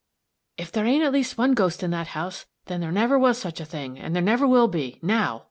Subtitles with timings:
[0.57, 3.59] "If there ain't at least one ghost in that house, then there never was such
[3.61, 5.39] a thing, and there never will be now!